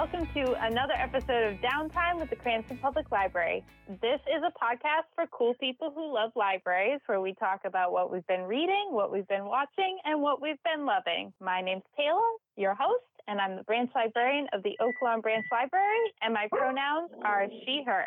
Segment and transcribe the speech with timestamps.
[0.00, 3.62] welcome to another episode of Downtime with the Cranston Public Library.
[4.00, 8.10] This is a podcast for cool people who love libraries where we talk about what
[8.10, 11.34] we've been reading, what we've been watching, and what we've been loving.
[11.38, 16.12] My name's Taylor, your host, and I'm the branch librarian of the Oaklawn Branch Library,
[16.22, 18.06] and my pronouns are she, her.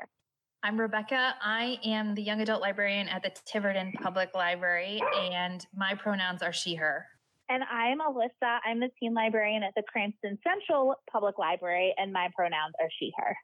[0.64, 1.36] I'm Rebecca.
[1.44, 5.00] I am the young adult librarian at the Tiverton Public Library,
[5.32, 7.06] and my pronouns are she, her.
[7.50, 8.60] And I'm Alyssa.
[8.66, 13.12] I'm the teen librarian at the Cranston Central Public Library, and my pronouns are she,
[13.18, 13.36] her.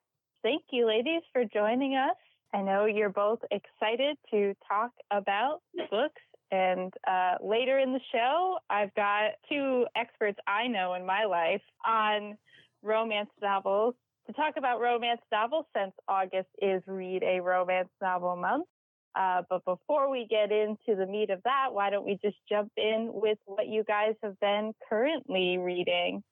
[0.42, 2.16] Thank you, ladies, for joining us.
[2.54, 5.60] I know you're both excited to talk about
[5.92, 6.22] books.
[6.52, 11.62] And uh, later in the show, I've got two experts I know in my life
[11.86, 12.38] on
[12.82, 13.94] romance novels
[14.26, 18.66] to talk about romance novels since August is Read a Romance Novel Month.
[19.16, 22.72] Uh, but before we get into the meat of that, why don't we just jump
[22.78, 26.24] in with what you guys have been currently reading?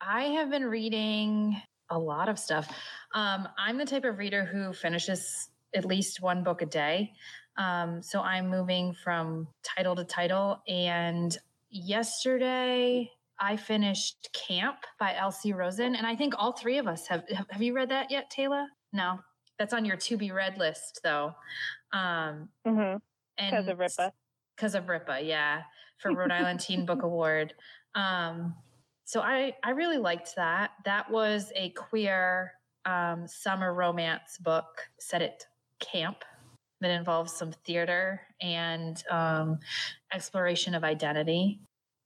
[0.00, 1.60] I have been reading
[1.90, 2.68] a lot of stuff.
[3.14, 7.12] Um, I'm the type of reader who finishes at least one book a day.
[7.56, 10.60] Um, so I'm moving from title to title.
[10.68, 11.36] And
[11.70, 15.52] yesterday, I finished Camp by L.C.
[15.52, 15.94] Rosen.
[15.94, 17.24] And I think all three of us have.
[17.50, 18.66] Have you read that yet, Taylor?
[18.92, 19.18] No.
[19.58, 21.34] That's on your to be read list, though.
[21.92, 22.96] Um, mm-hmm.
[23.38, 24.12] Because of Ripa.
[24.56, 25.62] Because of Ripa, yeah,
[25.98, 27.54] for Rhode Island Teen Book Award.
[27.94, 28.54] Um,
[29.04, 30.72] so I I really liked that.
[30.84, 32.52] That was a queer
[32.84, 34.66] um, summer romance book
[34.98, 35.46] set at
[35.80, 36.24] camp
[36.80, 39.58] that involves some theater and um,
[40.12, 41.60] exploration of identity.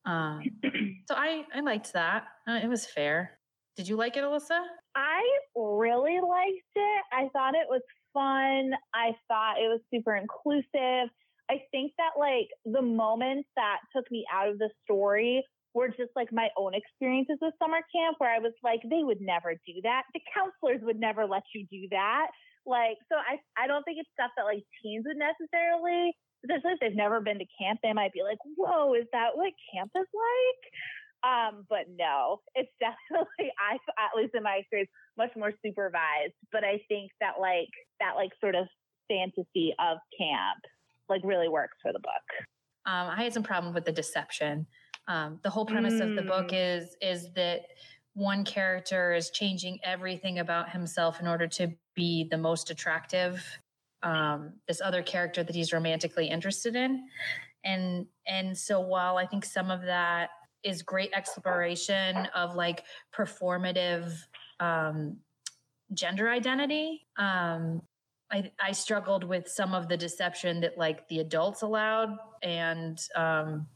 [0.04, 0.42] Um,
[1.08, 2.24] so I I liked that.
[2.48, 3.38] Uh, it was fair.
[3.76, 4.60] Did you like it, Alyssa?
[4.94, 5.22] I
[5.54, 7.02] really liked it.
[7.12, 8.72] I thought it was fun.
[8.94, 11.10] I thought it was super inclusive.
[11.50, 16.10] I think that like the moments that took me out of the story were just
[16.16, 19.74] like my own experiences with summer camp where I was like, they would never do
[19.82, 20.02] that.
[20.14, 22.28] The counselors would never let you do that.
[22.66, 26.12] Like, so I, I don't think it's stuff that like teens would necessarily,
[26.44, 29.52] especially if they've never been to camp, they might be like, whoa, is that what
[29.72, 30.62] camp is like?
[31.22, 36.34] Um, but no, it's definitely I at least in my experience much more supervised.
[36.52, 37.70] But I think that like
[38.00, 38.66] that like sort of
[39.08, 40.60] fantasy of camp
[41.08, 42.46] like really works for the book.
[42.86, 44.66] Um, I had some problem with the deception.
[45.08, 46.08] Um, the whole premise mm.
[46.08, 46.78] of the book mm.
[46.78, 47.62] is is that
[48.14, 53.44] one character is changing everything about himself in order to be the most attractive.
[54.02, 57.06] Um, this other character that he's romantically interested in,
[57.64, 60.30] and and so while I think some of that
[60.62, 62.84] is great exploration of like
[63.14, 64.12] performative
[64.58, 65.16] um,
[65.94, 67.06] gender identity.
[67.16, 67.82] Um,
[68.32, 73.66] I, I struggled with some of the deception that like the adults allowed, and um,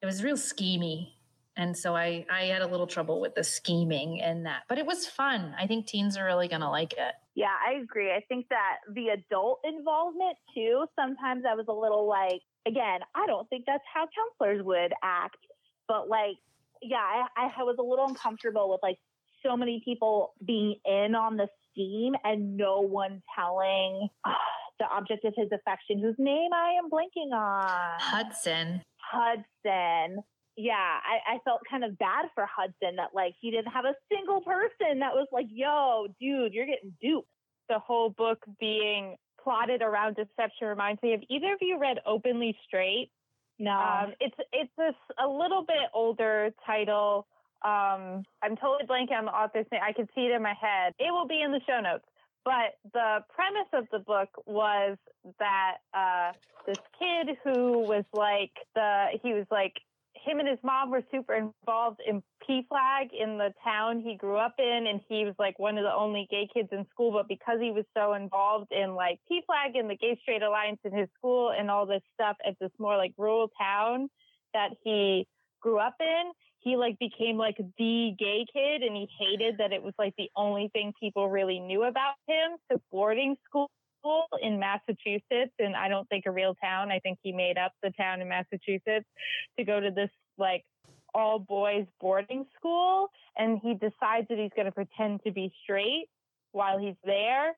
[0.00, 1.08] it was real schemy.
[1.56, 4.86] And so I, I had a little trouble with the scheming and that, but it
[4.86, 5.54] was fun.
[5.58, 7.14] I think teens are really going to like it.
[7.36, 8.10] Yeah, I agree.
[8.10, 13.26] I think that the adult involvement too, sometimes I was a little like, again, I
[13.26, 15.36] don't think that's how counselors would act
[15.88, 16.36] but like,
[16.82, 18.98] yeah, I, I was a little uncomfortable with like
[19.44, 24.32] so many people being in on the scheme and no one telling uh,
[24.78, 27.98] the object of his affection, whose name I am blanking on.
[28.00, 28.82] Hudson.
[28.96, 30.22] Hudson.
[30.56, 33.94] Yeah, I, I felt kind of bad for Hudson that like he didn't have a
[34.12, 37.28] single person that was like, yo, dude, you're getting duped.
[37.68, 42.56] The whole book being plotted around deception reminds me of either of you read Openly
[42.66, 43.10] Straight?
[43.58, 47.26] No, um, it's it's this a little bit older title.
[47.64, 49.80] Um, I'm totally blanking on the author's name.
[49.86, 50.92] I can see it in my head.
[50.98, 52.04] It will be in the show notes.
[52.44, 54.98] But the premise of the book was
[55.38, 56.32] that uh,
[56.66, 59.72] this kid who was like the he was like
[60.24, 64.54] him and his mom were super involved in PFLAG in the town he grew up
[64.58, 67.12] in, and he was like one of the only gay kids in school.
[67.12, 70.96] But because he was so involved in like PFLAG and the Gay Straight Alliance in
[70.96, 74.08] his school and all this stuff at this more like rural town
[74.52, 75.26] that he
[75.60, 79.82] grew up in, he like became like the gay kid, and he hated that it
[79.82, 82.56] was like the only thing people really knew about him.
[82.70, 83.70] So boarding school
[84.42, 86.90] in Massachusetts, and I don't think a real town.
[86.90, 89.06] I think he made up the town in Massachusetts
[89.58, 90.64] to go to this like
[91.14, 93.08] all boys boarding school.
[93.36, 96.08] And he decides that he's going to pretend to be straight
[96.52, 97.54] while he's there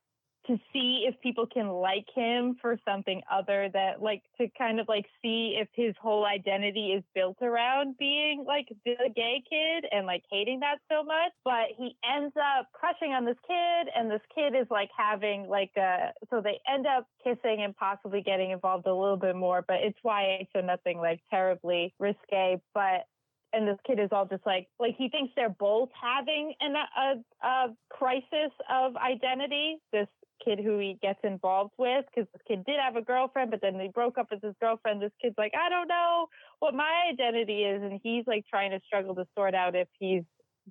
[0.46, 4.88] to see if people can like him for something other than like to kind of
[4.88, 10.06] like see if his whole identity is built around being like the gay kid and
[10.06, 11.32] like hating that so much.
[11.44, 15.72] But he ends up crushing on this kid and this kid is like having like
[15.76, 19.76] a so they end up kissing and possibly getting involved a little bit more but
[19.82, 22.60] it's YA so nothing like terribly risque.
[22.74, 23.06] But
[23.52, 27.46] and this kid is all just like like he thinks they're both having an, a,
[27.46, 29.78] a crisis of identity.
[29.92, 30.08] This
[30.44, 33.78] kid who he gets involved with because this kid did have a girlfriend but then
[33.78, 35.02] they broke up with his girlfriend.
[35.02, 36.26] This kid's like i don't know
[36.58, 40.22] what my identity is and he's like trying to struggle to sort out if he's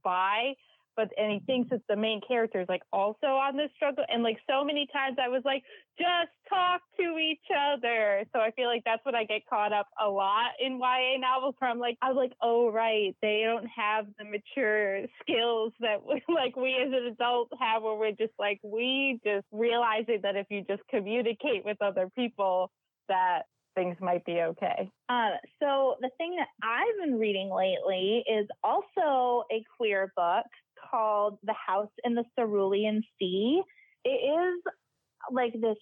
[0.03, 0.53] bi
[0.95, 4.23] but and he thinks that the main character is like also on this struggle and
[4.23, 5.63] like so many times i was like
[5.97, 9.87] just talk to each other so i feel like that's what i get caught up
[10.03, 13.67] a lot in ya novels where i'm like i was like oh right they don't
[13.67, 15.97] have the mature skills that
[16.29, 20.47] like we as an adult have where we're just like we just realizing that if
[20.49, 22.71] you just communicate with other people
[23.07, 23.43] that
[23.75, 24.89] things might be okay.
[25.09, 25.31] Uh,
[25.61, 30.45] so the thing that I've been reading lately is also a queer book
[30.89, 33.61] called The House in the Cerulean Sea.
[34.03, 34.61] It is
[35.31, 35.77] like this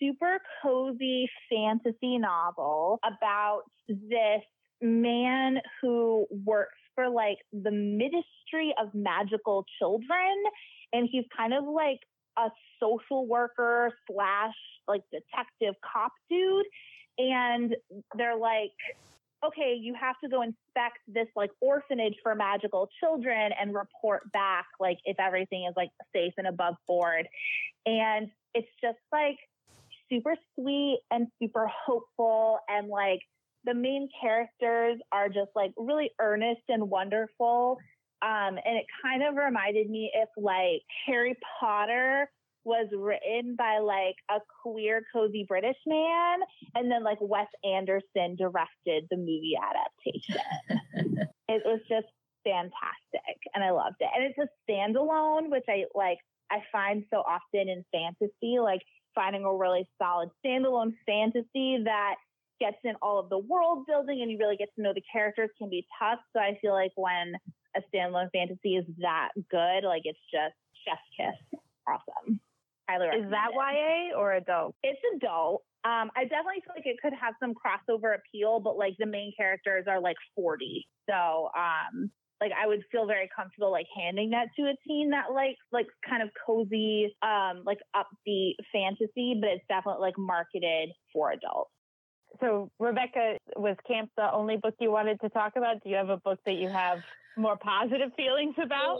[0.00, 4.42] super cozy fantasy novel about this
[4.82, 10.34] man who works for like the Ministry of Magical Children.
[10.92, 12.00] And he's kind of like
[12.38, 12.50] a
[12.80, 14.54] social worker slash
[14.86, 16.66] like detective cop dude.
[17.18, 17.74] And
[18.16, 18.72] they're like,
[19.46, 24.66] okay, you have to go inspect this like orphanage for magical children and report back
[24.80, 27.28] like if everything is like safe and above board.
[27.86, 29.36] And it's just like
[30.10, 33.20] super sweet and super hopeful and like
[33.64, 37.78] the main characters are just like really earnest and wonderful.
[38.22, 42.30] Um, and it kind of reminded me if like Harry Potter
[42.64, 46.40] was written by like a queer cozy British man,
[46.74, 50.40] and then like Wes Anderson directed the movie adaptation.
[51.48, 52.06] it was just
[52.44, 54.08] fantastic, and I loved it.
[54.14, 56.18] And it's a standalone, which I like.
[56.50, 58.82] I find so often in fantasy, like
[59.14, 62.16] finding a really solid standalone fantasy that
[62.60, 65.50] gets in all of the world building and you really get to know the characters
[65.58, 66.18] can be tough.
[66.32, 67.34] So I feel like when
[67.76, 71.60] a standalone fantasy is that good, like it's just chef's kiss.
[71.88, 72.40] Awesome.
[72.88, 74.12] Highly Is that it.
[74.12, 74.74] YA or adult?
[74.82, 75.62] It's adult.
[75.84, 79.32] Um, I definitely feel like it could have some crossover appeal, but like the main
[79.36, 80.86] characters are like 40.
[81.08, 82.10] So, um,
[82.40, 85.86] like I would feel very comfortable like handing that to a teen that like like
[86.08, 91.70] kind of cozy, um, like upbeat fantasy, but it's definitely like marketed for adults.
[92.40, 95.82] So Rebecca, was Camp the only book you wanted to talk about?
[95.82, 96.98] Do you have a book that you have
[97.36, 98.98] more positive feelings about?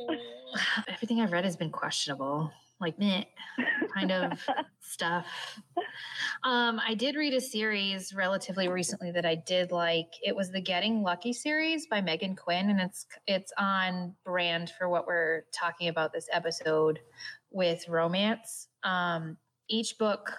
[0.89, 3.25] Everything I've read has been questionable like meh
[3.95, 4.39] kind of
[4.81, 5.27] stuff.
[6.43, 10.09] Um, I did read a series relatively recently that I did like.
[10.23, 14.89] It was the Getting Lucky series by Meghan Quinn, and it's it's on brand for
[14.89, 17.01] what we're talking about this episode
[17.51, 18.69] with romance.
[18.83, 19.37] Um,
[19.69, 20.33] each book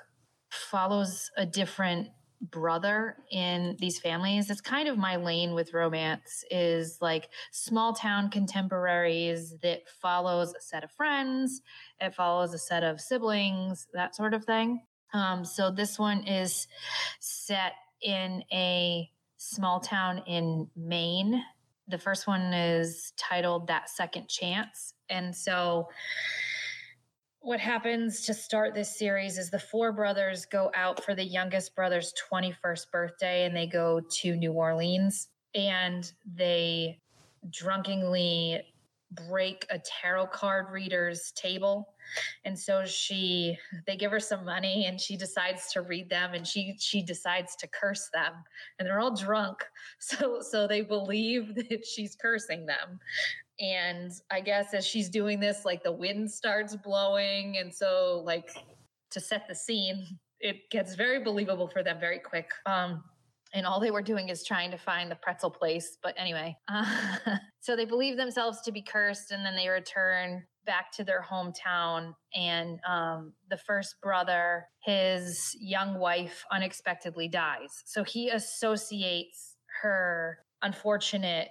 [0.51, 2.09] follows a different
[2.41, 4.49] brother in these families.
[4.49, 10.61] It's kind of my lane with romance is like small town contemporaries that follows a
[10.61, 11.61] set of friends
[12.01, 14.81] it follows a set of siblings that sort of thing.
[15.13, 16.67] Um, so this one is
[17.19, 21.41] set in a small town in maine.
[21.87, 24.93] The first one is titled that second chance.
[25.09, 25.87] And so
[27.45, 31.75] what happens to start this series is the four brothers go out for the youngest
[31.75, 36.99] brother's 21st birthday and they go to New Orleans and they
[37.51, 38.63] drunkenly
[39.11, 41.93] break a tarot card reader's table.
[42.45, 46.47] And so she they give her some money and she decides to read them and
[46.47, 48.33] she she decides to curse them
[48.79, 49.63] and they're all drunk.
[49.99, 52.99] So so they believe that she's cursing them
[53.59, 57.57] and I guess as she's doing this, like the wind starts blowing.
[57.57, 58.49] And so, like,
[59.11, 60.05] to set the scene,
[60.39, 62.49] it gets very believable for them very quick.
[62.65, 63.03] Um,
[63.53, 65.97] and all they were doing is trying to find the pretzel place.
[66.03, 66.85] But anyway, uh,
[67.61, 72.13] so they believe themselves to be cursed, and then they return back to their hometown.
[72.33, 77.83] And um, the first brother, his young wife, unexpectedly dies.
[77.85, 81.49] So he associates her unfortunate,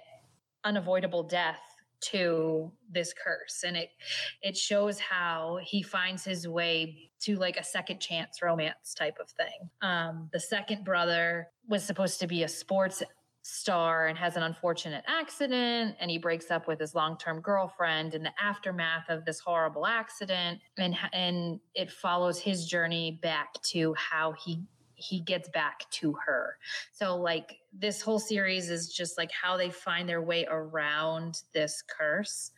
[0.63, 1.61] unavoidable death
[2.01, 3.63] to this curse.
[3.65, 3.89] And it
[4.41, 9.29] it shows how he finds his way to like a second chance romance type of
[9.29, 9.69] thing.
[9.81, 13.03] Um the second brother was supposed to be a sports
[13.47, 18.23] star and has an unfortunate accident and he breaks up with his long-term girlfriend in
[18.23, 24.31] the aftermath of this horrible accident and and it follows his journey back to how
[24.31, 24.63] he
[24.95, 26.57] he gets back to her.
[26.91, 31.83] So like this whole series is just like how they find their way around this
[31.87, 32.51] curse.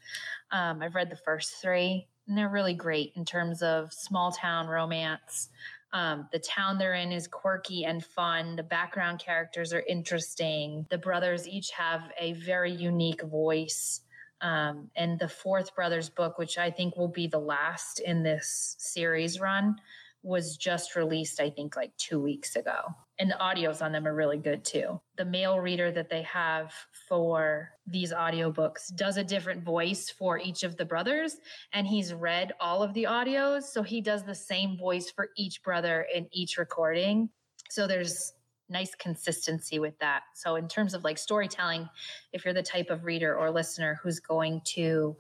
[0.52, 4.68] Um, I've read the first three and they're really great in terms of small town
[4.68, 5.50] romance.
[5.94, 8.56] Um, the town they're in is quirky and fun.
[8.56, 10.86] The background characters are interesting.
[10.90, 14.02] The brothers each have a very unique voice.
[14.42, 18.76] Um, and the fourth brothers book, which I think will be the last in this
[18.78, 19.78] series run,
[20.24, 22.80] was just released, I think, like two weeks ago.
[23.20, 25.00] And the audios on them are really good too.
[25.18, 26.72] The male reader that they have
[27.08, 31.38] for these audiobooks does a different voice for each of the brothers,
[31.74, 33.64] and he's read all of the audios.
[33.64, 37.30] So he does the same voice for each brother in each recording.
[37.70, 38.34] So there's
[38.70, 40.24] nice consistency with that.
[40.34, 41.88] So, in terms of like storytelling,
[42.34, 45.16] if you're the type of reader or listener who's going to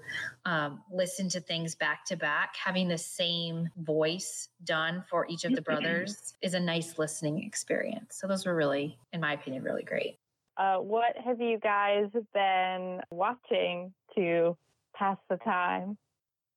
[0.45, 5.55] um, listen to things back to back, having the same voice done for each of
[5.55, 8.17] the brothers is a nice listening experience.
[8.19, 10.17] So, those were really, in my opinion, really great.
[10.57, 14.57] Uh, what have you guys been watching to
[14.95, 15.97] pass the time?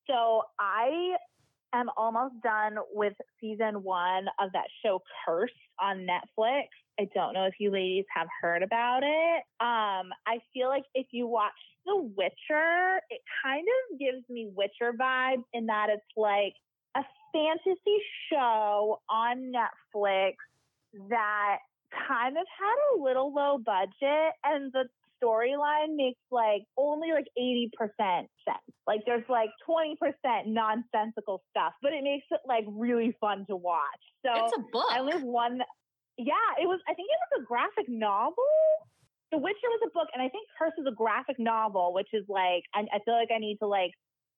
[0.07, 1.15] So, I
[1.73, 6.65] am almost done with season one of that show Cursed on Netflix.
[6.99, 9.37] I don't know if you ladies have heard about it.
[9.59, 11.51] Um, I feel like if you watch
[11.85, 16.53] The Witcher, it kind of gives me Witcher vibes in that it's like
[16.95, 17.97] a fantasy
[18.31, 20.33] show on Netflix
[21.09, 21.57] that
[22.07, 24.85] kind of had a little low budget and the
[25.23, 28.27] storyline makes like only like 80% sense.
[28.87, 29.95] Like there's like 20%
[30.47, 34.01] nonsensical stuff, but it makes it like really fun to watch.
[34.25, 34.87] So it's a book.
[34.91, 35.59] I only have one.
[36.17, 38.35] Yeah, it was, I think it was a graphic novel.
[39.31, 42.25] The Witcher was a book, and I think Curse is a graphic novel, which is
[42.27, 43.91] like, I, I feel like I need to like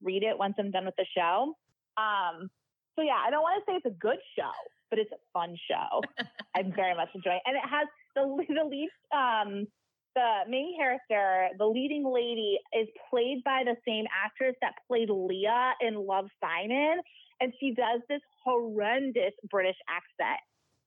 [0.03, 1.55] read it once I'm done with the show.
[1.97, 2.49] Um,
[2.95, 4.51] so yeah, I don't want to say it's a good show,
[4.89, 6.01] but it's a fun show.
[6.55, 7.49] I'm very much enjoying it.
[7.49, 8.21] And it has the,
[8.53, 9.67] the lead, um,
[10.15, 15.73] the main character, the leading lady, is played by the same actress that played Leah
[15.81, 17.01] in Love Simon.
[17.39, 20.39] And she does this horrendous British accent.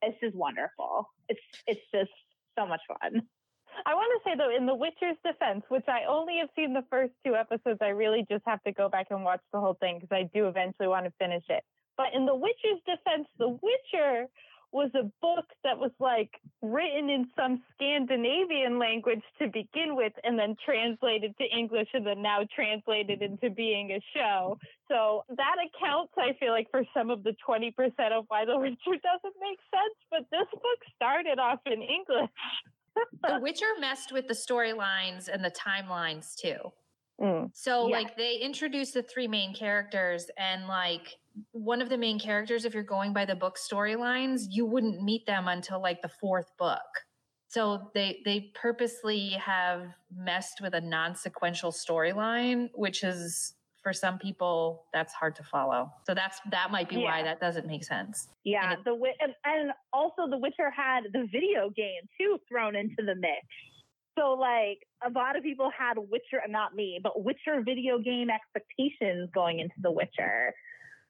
[0.02, 1.08] It's just wonderful.
[1.28, 2.10] It's it's just
[2.58, 3.22] so much fun.
[3.84, 6.84] I want to say though, in The Witcher's defense, which I only have seen the
[6.88, 9.98] first two episodes, I really just have to go back and watch the whole thing
[10.00, 11.62] because I do eventually want to finish it.
[11.96, 14.26] But in The Witcher's defense, The Witcher
[14.76, 16.30] was a book that was like
[16.60, 22.20] written in some Scandinavian language to begin with and then translated to English and then
[22.20, 24.58] now translated into being a show.
[24.88, 27.72] So that accounts, I feel like, for some of the 20%
[28.12, 29.96] of why The Witcher doesn't make sense.
[30.10, 32.30] But this book started off in English.
[33.22, 36.70] the Witcher messed with the storylines and the timelines too.
[37.18, 37.50] Mm.
[37.54, 37.96] So, Yeah.
[37.96, 41.16] like, they introduced the three main characters, and like,
[41.56, 45.26] one of the main characters, if you're going by the book storylines, you wouldn't meet
[45.26, 46.80] them until like the fourth book.
[47.48, 54.84] So they they purposely have messed with a non-sequential storyline, which is for some people
[54.92, 55.90] that's hard to follow.
[56.06, 58.28] So that's that might be why that doesn't make sense.
[58.44, 62.74] Yeah, And it- the and, and also The Witcher had the video game too thrown
[62.76, 63.46] into the mix.
[64.18, 69.30] So like a lot of people had Witcher, not me, but Witcher video game expectations
[69.34, 70.52] going into The Witcher.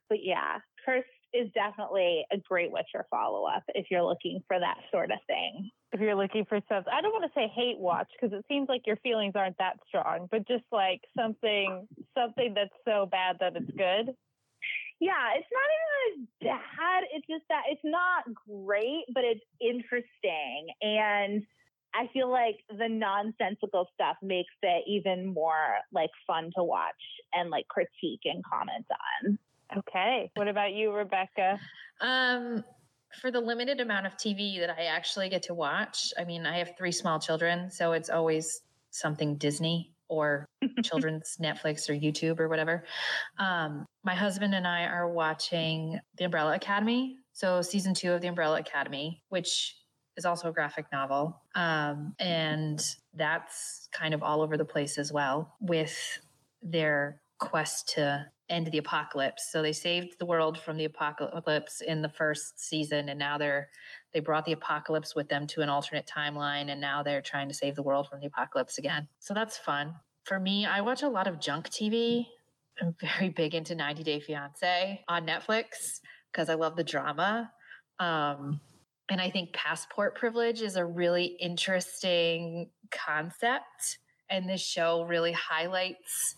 [0.08, 4.76] But yeah, Cursed is definitely a great Witcher follow up if you're looking for that
[4.90, 5.70] sort of thing.
[5.92, 8.68] If you're looking for something, I don't want to say hate watch because it seems
[8.68, 11.86] like your feelings aren't that strong, but just like something,
[12.16, 14.14] something that's so bad that it's good.
[14.98, 17.04] Yeah, it's not even as bad.
[17.12, 20.68] It's just that it's not great, but it's interesting.
[20.80, 21.42] And
[21.94, 26.94] I feel like the nonsensical stuff makes it even more like fun to watch
[27.32, 28.86] and like critique and comment
[29.24, 29.38] on.
[29.76, 30.30] Okay.
[30.34, 31.58] What about you, Rebecca?
[32.00, 32.64] Um,
[33.20, 36.58] for the limited amount of TV that I actually get to watch, I mean, I
[36.58, 40.46] have three small children, so it's always something Disney or
[40.82, 42.84] children's Netflix or YouTube or whatever.
[43.38, 47.16] Um, my husband and I are watching The Umbrella Academy.
[47.32, 49.76] So, season two of The Umbrella Academy, which
[50.16, 51.42] is also a graphic novel.
[51.54, 52.82] Um, and
[53.14, 56.18] that's kind of all over the place as well with
[56.62, 59.50] their quest to end the apocalypse.
[59.50, 63.68] So they saved the world from the apocalypse in the first season and now they're
[64.12, 67.54] they brought the apocalypse with them to an alternate timeline and now they're trying to
[67.54, 69.08] save the world from the apocalypse again.
[69.18, 69.94] So that's fun.
[70.24, 72.26] For me, I watch a lot of junk TV.
[72.80, 76.00] I'm very big into 90 Day Fiance on Netflix
[76.32, 77.50] because I love the drama.
[77.98, 78.60] Um,
[79.08, 83.98] and I think passport privilege is a really interesting concept.
[84.28, 86.36] And this show really highlights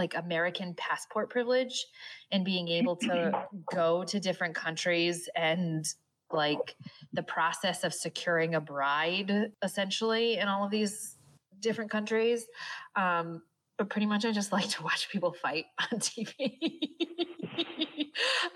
[0.00, 1.86] like American passport privilege
[2.32, 5.84] and being able to go to different countries and
[6.32, 6.74] like
[7.12, 11.18] the process of securing a bride essentially in all of these
[11.60, 12.46] different countries.
[12.96, 13.42] Um,
[13.76, 16.56] but pretty much I just like to watch people fight on TV.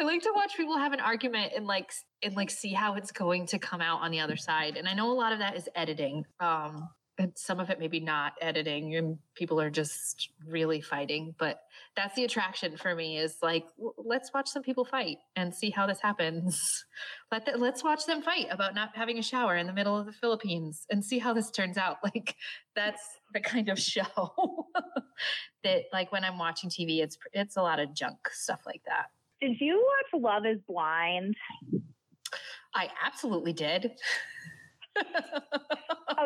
[0.00, 3.12] I like to watch people have an argument and like and like see how it's
[3.12, 4.78] going to come out on the other side.
[4.78, 6.24] And I know a lot of that is editing.
[6.40, 11.62] Um and some of it maybe not editing and people are just really fighting but
[11.96, 13.66] that's the attraction for me is like
[13.98, 16.84] let's watch some people fight and see how this happens.
[17.32, 20.06] Let the, let's watch them fight about not having a shower in the middle of
[20.06, 21.98] the philippines and see how this turns out.
[22.14, 22.36] Like
[22.76, 23.02] that's
[23.32, 24.68] the kind of show
[25.64, 29.06] that like when i'm watching tv it's it's a lot of junk stuff like that.
[29.40, 31.34] Did you watch love is blind?
[32.74, 33.92] I absolutely did.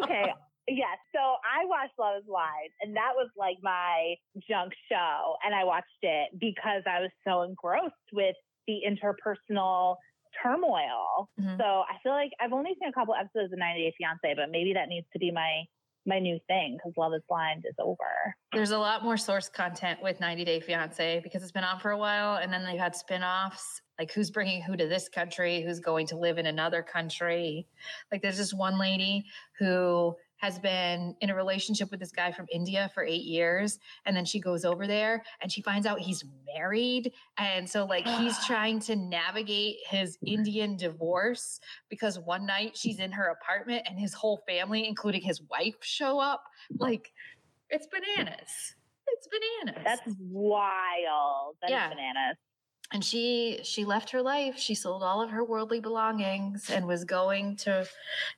[0.02, 0.32] Okay
[0.68, 0.98] Yes.
[1.14, 4.14] So I watched Love is Blind, and that was like my
[4.48, 5.36] junk show.
[5.44, 9.96] And I watched it because I was so engrossed with the interpersonal
[10.42, 11.28] turmoil.
[11.40, 11.56] Mm-hmm.
[11.58, 14.50] So I feel like I've only seen a couple episodes of 90 Day Fiance, but
[14.50, 15.64] maybe that needs to be my
[16.06, 18.34] my new thing because Love is Blind is over.
[18.52, 21.90] There's a lot more source content with 90 Day Fiance because it's been on for
[21.90, 25.80] a while and then they've had spin-offs like who's bringing who to this country, who's
[25.80, 27.66] going to live in another country.
[28.12, 29.24] Like there's this one lady
[29.58, 33.78] who has been in a relationship with this guy from India for eight years.
[34.06, 36.24] And then she goes over there and she finds out he's
[36.56, 37.12] married.
[37.38, 43.12] And so, like, he's trying to navigate his Indian divorce because one night she's in
[43.12, 46.42] her apartment and his whole family, including his wife, show up.
[46.78, 47.12] Like,
[47.70, 48.74] it's bananas.
[49.06, 49.82] It's bananas.
[49.84, 51.56] That's wild.
[51.60, 51.88] That's yeah.
[51.88, 52.36] bananas
[52.92, 54.58] and she she left her life.
[54.58, 57.86] She sold all of her worldly belongings and was going to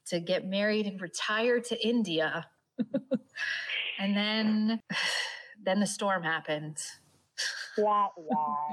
[0.06, 2.46] to get married and retire to india.
[4.00, 4.80] And then
[5.62, 6.78] then the storm happened.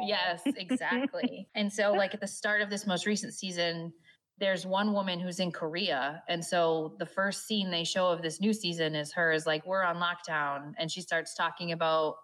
[0.05, 1.47] Yes exactly.
[1.55, 3.93] and so like at the start of this most recent season
[4.39, 6.23] there's one woman who's in korea.
[6.27, 9.65] And so the first scene they show of this new season is her is like
[9.65, 10.73] we're on lockdown.
[10.77, 12.15] And she starts talking about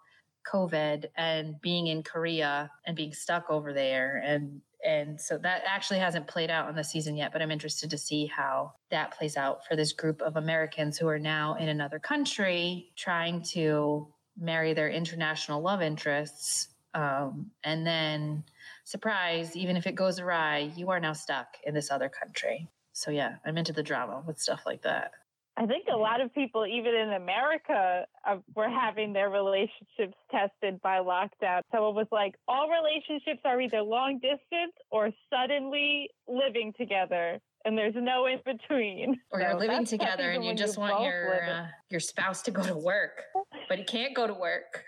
[0.52, 4.22] COVID and being in Korea and being stuck over there.
[4.26, 7.89] And and so that actually hasn't played out on the season yet but i'm interested
[7.89, 11.70] to see how that plays out for this group of americans who are now in
[11.70, 14.06] another country trying to
[14.39, 16.70] marry their international love interests.
[16.96, 18.44] Um, and then
[18.84, 22.70] surprise even if it goes awry you are now stuck in this other country.
[22.91, 25.12] So yeah i'm into the drama with stuff like that
[25.56, 30.82] I think a lot of people, even in America, uh, were having their relationships tested
[30.82, 31.62] by lockdown.
[31.72, 37.39] Someone was like, all relationships are either long distance or suddenly living together.
[37.66, 39.22] And there's no in between.
[39.32, 42.63] Or so you're living together and you just want your uh, your spouse to go
[42.63, 43.22] to work,
[43.70, 44.84] but he can't go to work.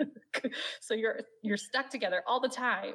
[0.80, 2.94] so you're you're stuck together all the time.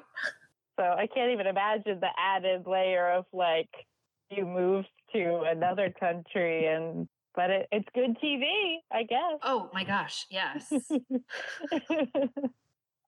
[0.78, 3.69] So I can't even imagine the added layer of like
[4.32, 9.39] you moved to another country and but it, it's good TV, I guess.
[9.43, 10.72] Oh my gosh, yes.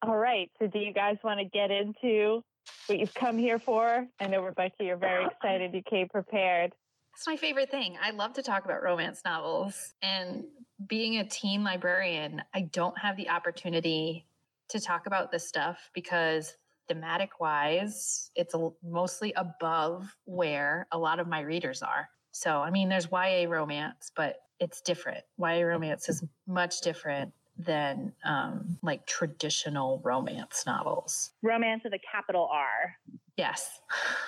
[0.03, 0.49] All right.
[0.59, 2.43] So do you guys want to get into
[2.87, 4.07] what you've come here for?
[4.19, 5.73] I know Rebecca, you're very excited.
[5.73, 6.71] You came prepared.
[7.13, 7.97] That's my favorite thing.
[8.01, 9.93] I love to talk about romance novels.
[10.01, 10.45] And
[10.87, 14.25] being a teen librarian, I don't have the opportunity
[14.69, 16.55] to talk about this stuff because
[16.87, 22.09] thematic wise, it's a, mostly above where a lot of my readers are.
[22.31, 25.23] So, I mean, there's YA romance, but it's different.
[25.37, 31.31] YA romance is much different than um, like traditional romance novels.
[31.41, 32.95] Romance with a capital R.
[33.37, 33.79] Yes.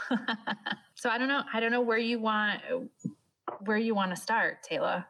[0.96, 1.44] so I don't know.
[1.54, 2.62] I don't know where you want
[3.66, 5.06] where you want to start, Taylor.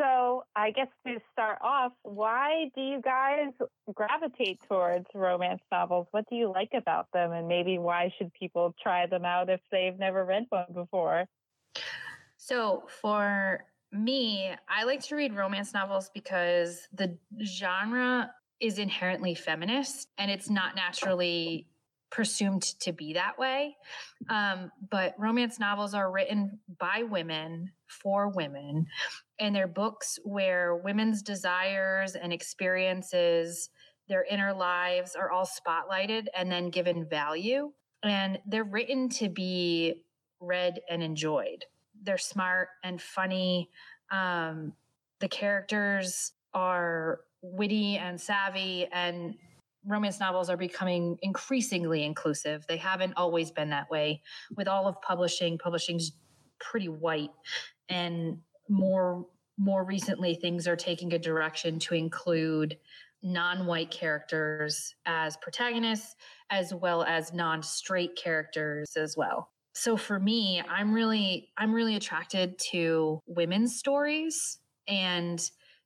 [0.00, 3.50] So, I guess to start off, why do you guys
[3.92, 6.06] gravitate towards romance novels?
[6.12, 7.32] What do you like about them?
[7.32, 11.26] And maybe why should people try them out if they've never read one before?
[12.38, 20.08] So, for me, I like to read romance novels because the genre is inherently feminist
[20.16, 21.66] and it's not naturally
[22.08, 23.76] presumed to be that way.
[24.30, 28.86] Um, but romance novels are written by women for women,
[29.38, 33.70] and they're books where women's desires and experiences,
[34.08, 37.72] their inner lives are all spotlighted and then given value.
[38.02, 40.02] And they're written to be
[40.40, 41.64] read and enjoyed.
[42.02, 43.68] They're smart and funny.
[44.10, 44.72] Um,
[45.20, 49.34] the characters are witty and savvy and
[49.86, 52.66] romance novels are becoming increasingly inclusive.
[52.66, 54.22] They haven't always been that way.
[54.56, 56.12] With all of publishing, publishing's
[56.58, 57.30] pretty white
[57.90, 59.26] and more
[59.58, 62.78] more recently things are taking a direction to include
[63.22, 66.16] non-white characters as protagonists
[66.48, 69.50] as well as non-straight characters as well.
[69.74, 75.38] So for me, I'm really I'm really attracted to women's stories and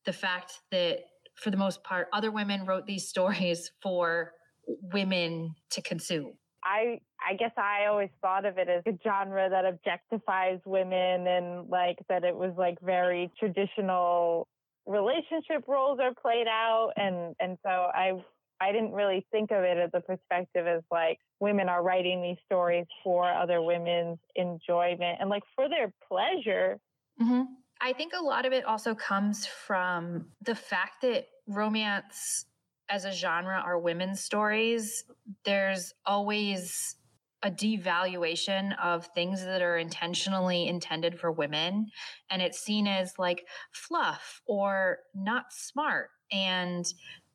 [0.07, 1.01] the fact that
[1.35, 4.33] for the most part, other women wrote these stories for
[4.67, 6.35] women to consume.
[6.65, 11.69] I I guess I always thought of it as a genre that objectifies women and
[11.69, 14.49] like that it was like very traditional
[14.87, 18.13] relationship roles are played out and and so I
[18.61, 22.39] I didn't really think of it as a perspective as like women are writing these
[22.47, 26.79] stories for other women's enjoyment and like for their pleasure.
[27.21, 27.43] Mm-hmm.
[27.81, 32.47] I think a lot of it also comes from the fact that romance
[32.89, 35.05] as a genre are women's stories.
[35.45, 36.97] There's always
[37.45, 41.87] a devaluation of things that are intentionally intended for women
[42.31, 46.87] and it's seen as like fluff or not smart and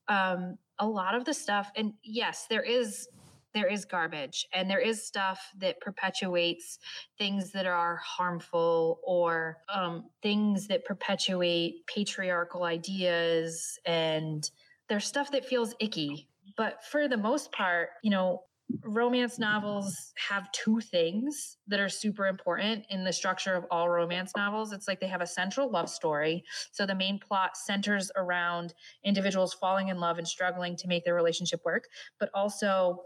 [0.07, 3.07] um, a lot of the stuff and yes there is
[3.53, 6.79] there is garbage and there is stuff that perpetuates
[7.17, 14.49] things that are harmful or um, things that perpetuate patriarchal ideas and
[14.89, 18.41] there's stuff that feels icky but for the most part you know
[18.84, 24.34] romance novels have two things that are super important in the structure of all romance
[24.36, 24.73] novels.
[24.73, 26.43] It's like they have a central love story.
[26.71, 28.73] So the main plot centers around
[29.04, 31.86] individuals falling in love and struggling to make their relationship work,
[32.19, 33.04] but also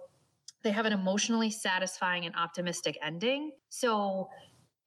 [0.63, 3.51] they have an emotionally satisfying and optimistic ending.
[3.69, 4.29] So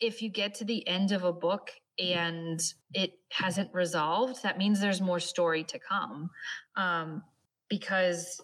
[0.00, 2.60] if you get to the end of a book and
[2.92, 6.30] it hasn't resolved, that means there's more story to come.
[6.76, 7.22] Um,
[7.68, 8.40] because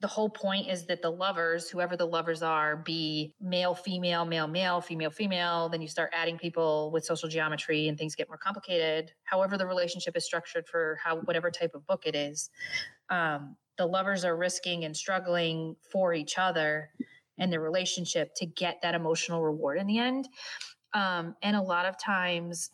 [0.00, 4.46] the whole point is that the lovers, whoever the lovers are, be male, female, male,
[4.46, 5.70] male, female, female.
[5.70, 9.12] Then you start adding people with social geometry and things get more complicated.
[9.24, 12.50] However, the relationship is structured for how whatever type of book it is.
[13.08, 16.90] Um, the lovers are risking and struggling for each other
[17.38, 20.28] and the relationship to get that emotional reward in the end.
[20.92, 22.70] Um, and a lot of times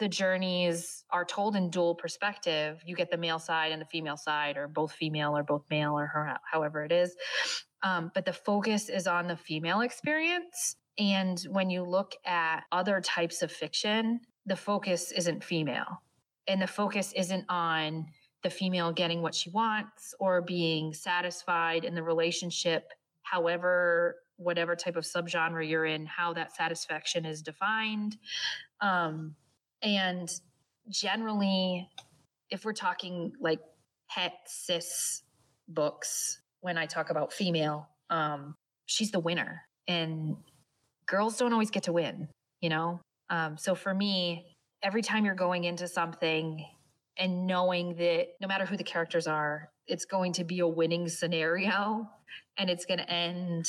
[0.00, 2.82] the journeys are told in dual perspective.
[2.84, 5.96] You get the male side and the female side, or both female or both male,
[5.96, 7.14] or her, however it is.
[7.82, 10.76] Um, but the focus is on the female experience.
[10.98, 16.02] And when you look at other types of fiction, the focus isn't female.
[16.48, 18.06] And the focus isn't on
[18.42, 22.90] the female getting what she wants or being satisfied in the relationship,
[23.22, 28.16] however, whatever type of subgenre you're in, how that satisfaction is defined.
[28.80, 29.36] Um,
[29.82, 30.28] and
[30.88, 31.88] generally,
[32.50, 33.60] if we're talking like
[34.08, 35.22] het cis
[35.68, 38.54] books, when I talk about female, um,
[38.86, 39.62] she's the winner.
[39.88, 40.36] And
[41.06, 42.28] girls don't always get to win,
[42.60, 43.00] you know?
[43.30, 46.64] Um, so for me, every time you're going into something
[47.16, 51.08] and knowing that no matter who the characters are, it's going to be a winning
[51.08, 52.08] scenario
[52.58, 53.66] and it's going to end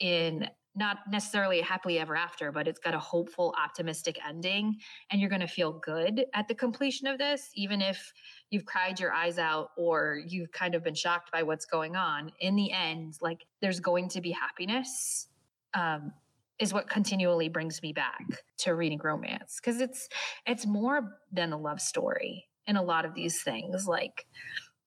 [0.00, 4.76] in not necessarily a happily ever after, but it's got a hopeful, optimistic ending.
[5.10, 8.12] And you're going to feel good at the completion of this, even if
[8.50, 12.30] you've cried your eyes out or you've kind of been shocked by what's going on.
[12.40, 15.28] In the end, like there's going to be happiness.
[15.74, 16.12] Um,
[16.58, 18.24] is what continually brings me back
[18.56, 20.08] to reading romance because it's
[20.46, 24.24] it's more than a love story in a lot of these things like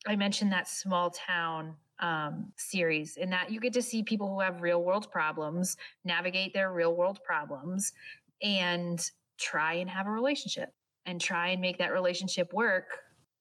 [0.08, 4.40] i mentioned that small town um, series in that you get to see people who
[4.40, 7.94] have real world problems navigate their real world problems
[8.42, 10.74] and try and have a relationship
[11.06, 12.86] and try and make that relationship work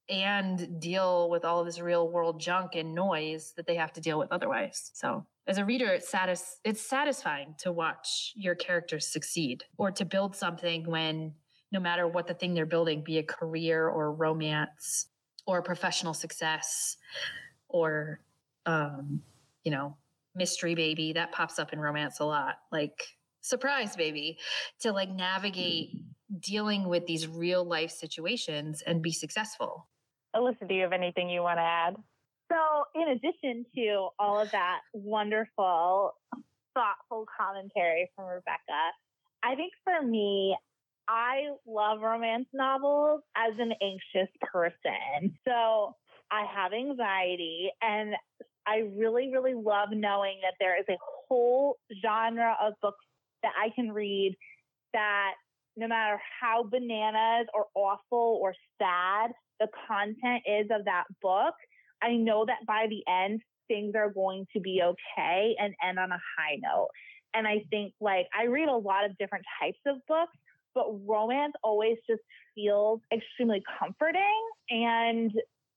[0.09, 4.18] and deal with all this real world junk and noise that they have to deal
[4.18, 4.90] with otherwise.
[4.94, 10.05] So as a reader, it's satis- it's satisfying to watch your characters succeed or to
[10.05, 11.35] build something when
[11.73, 15.07] no matter what the thing they're building, be a career or romance
[15.47, 16.97] or professional success
[17.68, 18.21] or
[18.69, 19.23] um,
[19.65, 19.97] you know,
[20.35, 23.03] mystery baby that pops up in romance a lot, like
[23.41, 24.39] surprise baby,
[24.81, 25.91] to like navigate
[26.39, 29.89] dealing with these real life situations and be successful.
[30.37, 31.97] Alyssa, do you have anything you want to add?
[32.53, 36.13] So, in addition to all of that wonderful,
[36.75, 38.93] thoughtful commentary from Rebecca,
[39.43, 40.57] I think for me,
[41.09, 45.39] I love romance novels as an anxious person.
[45.47, 45.95] So,
[46.31, 48.15] I have anxiety and
[48.69, 53.05] I really, really love knowing that there is a whole genre of books
[53.43, 54.37] that I can read
[54.93, 55.33] that
[55.77, 61.55] no matter how bananas or awful or sad the content is of that book,
[62.03, 66.11] I know that by the end, things are going to be okay and end on
[66.11, 66.89] a high note.
[67.35, 70.37] And I think like I read a lot of different types of books,
[70.75, 72.23] but romance always just
[72.55, 75.33] feels extremely comforting and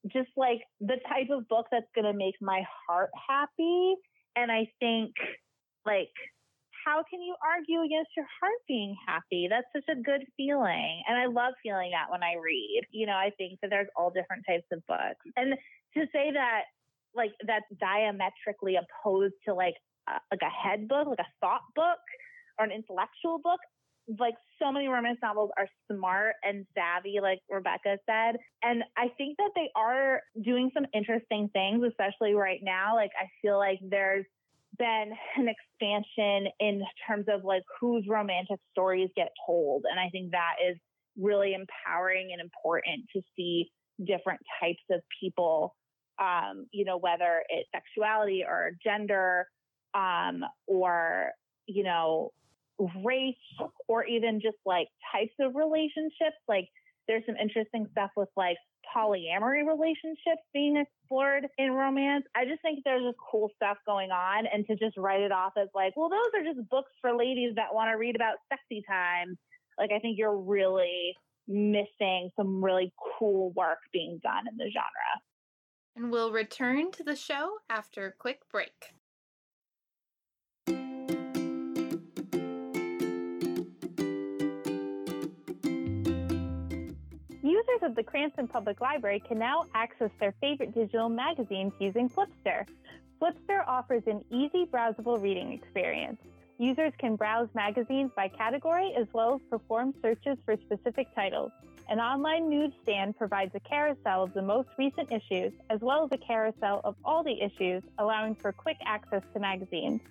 [0.08, 3.96] just like the type of book that's going to make my heart happy.
[4.36, 5.12] And I think,
[5.86, 6.14] like,
[6.86, 9.48] how can you argue against your heart being happy?
[9.50, 11.04] That's such a good feeling.
[11.08, 12.82] And I love feeling that when I read.
[12.92, 15.26] You know, I think that there's all different types of books.
[15.36, 15.54] And
[15.96, 16.64] to say that,
[17.14, 19.76] like, that's diametrically opposed to like
[20.08, 22.02] uh, like a head book, like a thought book
[22.58, 23.60] or an intellectual book.
[24.20, 28.38] Like so many romance novels are smart and savvy, like Rebecca said.
[28.64, 32.96] And I think that they are doing some interesting things, especially right now.
[32.96, 34.26] Like I feel like there's
[34.78, 39.84] been an expansion in terms of like whose romantic stories get told.
[39.90, 40.78] And I think that is
[41.18, 43.70] really empowering and important to see
[44.06, 45.76] different types of people,
[46.20, 49.46] um, you know, whether it's sexuality or gender,
[49.94, 51.32] um, or,
[51.68, 52.32] you know,
[53.04, 53.36] race
[53.88, 56.38] or even just like types of relationships.
[56.48, 56.68] Like
[57.08, 58.58] there's some interesting stuff with like
[58.96, 62.26] polyamory relationships being explored in romance.
[62.36, 64.46] I just think there's just cool stuff going on.
[64.52, 67.54] And to just write it off as like, well, those are just books for ladies
[67.56, 69.38] that want to read about sexy time.
[69.78, 71.14] Like, I think you're really
[71.48, 75.22] missing some really cool work being done in the genre.
[75.96, 78.94] And we'll return to the show after a quick break.
[87.62, 92.66] Users of the Cranston Public Library can now access their favorite digital magazines using Flipster.
[93.22, 96.18] Flipster offers an easy browsable reading experience.
[96.58, 101.52] Users can browse magazines by category as well as perform searches for specific titles.
[101.88, 106.18] An online newsstand provides a carousel of the most recent issues as well as a
[106.18, 110.02] carousel of all the issues, allowing for quick access to magazines.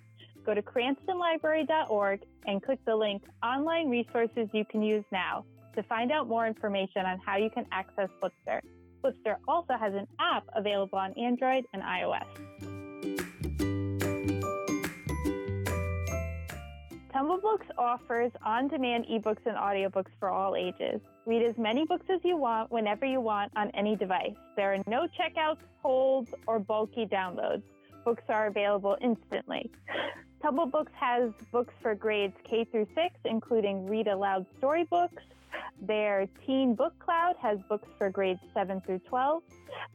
[0.47, 6.13] Go to cranstonlibrary.org and click the link Online Resources You Can Use Now to find
[6.13, 8.61] out more information on how you can access Flipster.
[9.03, 12.27] Flipster also has an app available on Android and iOS.
[17.15, 21.01] TumbleBooks offers on-demand ebooks and audiobooks for all ages.
[21.27, 24.37] Read as many books as you want whenever you want on any device.
[24.57, 27.63] There are no checkouts, holds, or bulky downloads.
[28.05, 29.71] Books are available instantly.
[30.43, 35.23] TumbleBooks has books for grades K through 6, including read aloud storybooks,
[35.81, 39.43] their Teen Book Cloud has books for grades 7 through 12.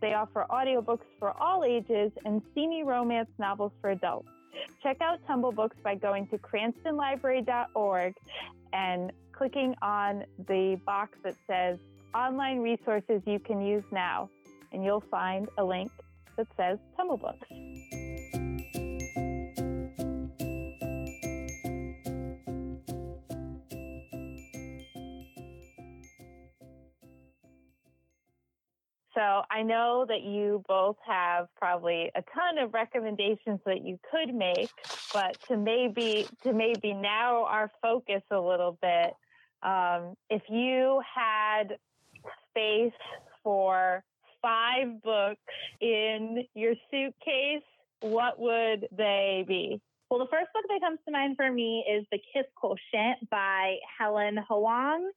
[0.02, 4.30] They offer audiobooks for all ages and steamy romance novels for adults.
[4.82, 8.14] Check out TumbleBooks by going to cranstonlibrary.org
[8.74, 11.78] and clicking on the box that says
[12.14, 14.30] online resources you can use now,
[14.72, 15.92] and you'll find a link
[16.38, 17.18] that says Tumble
[29.16, 34.36] So I know that you both have probably a ton of recommendations that you could
[34.36, 34.70] make,
[35.14, 39.14] but to maybe to maybe narrow our focus a little bit,
[39.64, 41.78] um, if you had
[42.50, 42.92] space
[43.42, 44.04] for
[44.42, 45.40] five books
[45.80, 47.64] in your suitcase,
[48.02, 49.80] what would they be?
[50.10, 53.78] Well, the first book that comes to mind for me is The Kiss Quotient by
[53.98, 55.10] Helen Hoang.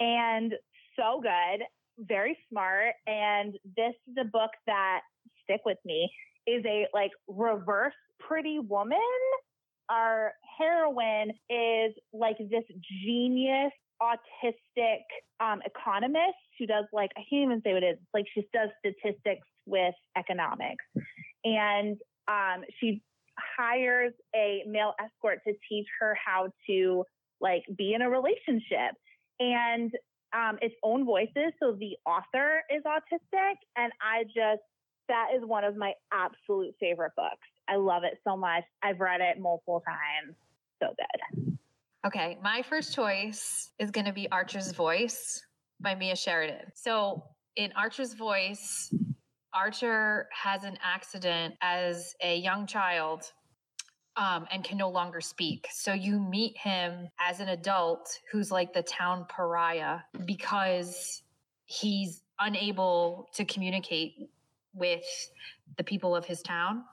[0.00, 0.54] And
[0.96, 1.62] so good
[1.98, 2.94] very smart.
[3.06, 5.00] And this is a book that
[5.42, 6.10] stick with me
[6.46, 8.98] is a like reverse pretty woman.
[9.88, 12.64] Our heroine is like this
[13.04, 15.02] genius autistic
[15.40, 17.98] um, economist who does like I can't even say what it is.
[18.12, 20.84] Like she does statistics with economics,
[21.44, 21.96] and
[22.28, 23.02] um, she
[23.56, 27.04] hires a male escort to teach her how to
[27.40, 28.94] like be in a relationship.
[29.38, 29.92] And
[30.32, 31.52] um, its own voices.
[31.60, 34.62] So the author is autistic, and I just
[35.08, 37.46] that is one of my absolute favorite books.
[37.68, 38.64] I love it so much.
[38.82, 40.34] I've read it multiple times.
[40.82, 41.58] So good.
[42.06, 45.42] Okay, my first choice is going to be Archer's Voice
[45.80, 46.72] by Mia Sheridan.
[46.74, 47.24] So
[47.56, 48.92] in Archer's Voice,
[49.52, 53.32] Archer has an accident as a young child
[54.16, 55.68] um, and can no longer speak.
[55.72, 61.22] So you meet him as an adult who's like the town pariah because
[61.66, 64.30] he's unable to communicate
[64.74, 65.04] with
[65.76, 66.84] the people of his town.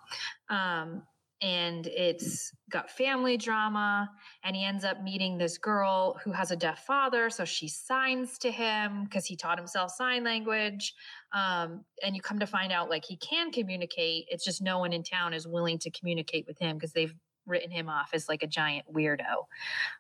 [0.50, 1.04] Um,
[1.44, 4.10] and it's got family drama
[4.44, 8.38] and he ends up meeting this girl who has a deaf father so she signs
[8.38, 10.96] to him because he taught himself sign language
[11.34, 14.94] um, and you come to find out like he can communicate it's just no one
[14.94, 17.14] in town is willing to communicate with him because they've
[17.46, 19.48] written him off as like a giant weirdo.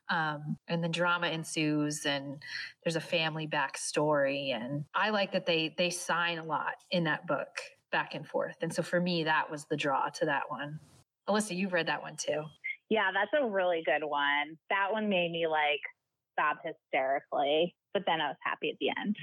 [0.09, 2.41] Um, and then drama ensues and
[2.83, 7.27] there's a family backstory and i like that they they sign a lot in that
[7.27, 7.47] book
[7.91, 10.79] back and forth and so for me that was the draw to that one
[11.29, 12.43] Alyssa, you've read that one too.
[12.89, 14.57] Yeah, that's a really good one.
[14.69, 15.79] That one made me like
[16.37, 19.15] sob hysterically, but then I was happy at the end.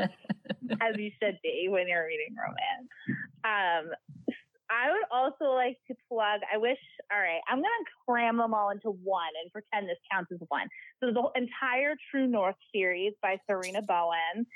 [0.80, 2.88] As you should be when you're reading romance.
[3.44, 3.92] Um,
[4.70, 6.40] I would also like to plug.
[6.52, 6.78] I wish.
[7.12, 10.68] All right, I'm gonna cram them all into one and pretend this counts as one.
[11.02, 14.46] So the entire True North series by Sarina Bowen,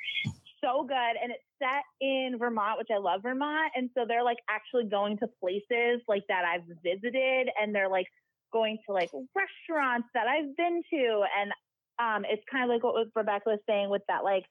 [0.64, 4.38] so good, and it's set in Vermont, which I love Vermont, and so they're like
[4.48, 8.07] actually going to places like that I've visited, and they're like
[8.53, 11.53] going to like restaurants that I've been to, and
[11.98, 14.44] um, it's kind of like what Rebecca was saying with that like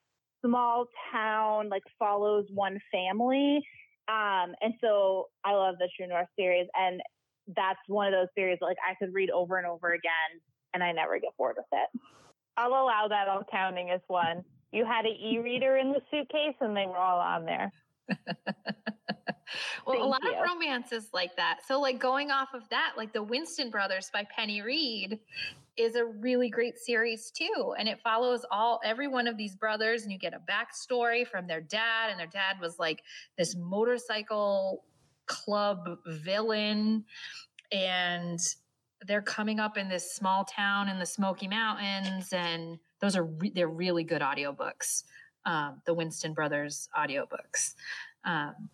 [0.45, 3.61] small town like follows one family
[4.07, 7.01] um, and so I love the True North series, and
[7.55, 10.41] that's one of those series that, like I could read over and over again,
[10.73, 12.01] and I never get bored with it.
[12.57, 14.43] I'll allow that all counting as one.
[14.73, 17.71] You had an e-reader in the suitcase, and they were all on there.
[19.85, 20.33] well, Thank a lot you.
[20.33, 21.59] of romances like that.
[21.67, 25.19] So, like going off of that, like the Winston Brothers by Penny Reid
[25.77, 30.03] is a really great series too, and it follows all every one of these brothers,
[30.03, 33.03] and you get a backstory from their dad, and their dad was like
[33.37, 34.83] this motorcycle
[35.27, 37.05] club villain,
[37.71, 38.39] and
[39.05, 43.51] they're coming up in this small town in the Smoky Mountains, and those are re-
[43.53, 45.03] they're really good audiobooks.
[45.45, 47.73] Um, the Winston Brothers audiobooks.
[48.23, 48.69] Um,